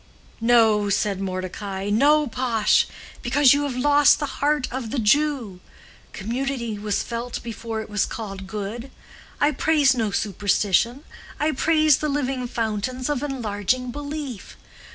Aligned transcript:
"No," 0.41 0.89
said 0.89 1.21
Mordecai, 1.21 1.91
"no, 1.91 2.25
Pash, 2.25 2.87
because 3.21 3.53
you 3.53 3.65
have 3.69 3.75
lost 3.75 4.17
the 4.17 4.25
heart 4.41 4.67
of 4.71 4.89
the 4.89 4.97
Jew. 4.97 5.59
Community 6.11 6.79
was 6.79 7.03
felt 7.03 7.43
before 7.43 7.81
it 7.81 7.87
was 7.87 8.07
called 8.07 8.47
good. 8.47 8.89
I 9.39 9.51
praise 9.51 9.93
no 9.93 10.09
superstition, 10.09 11.03
I 11.39 11.51
praise 11.51 11.99
the 11.99 12.09
living 12.09 12.47
fountains 12.47 13.09
of 13.09 13.21
enlarging 13.21 13.91
belief. 13.91 14.57